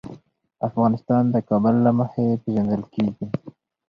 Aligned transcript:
افغانستان 0.67 1.23
د 1.33 1.35
کابل 1.49 1.75
له 1.85 1.91
مخې 1.99 2.25
پېژندل 2.43 2.83
کېږي. 2.93 3.25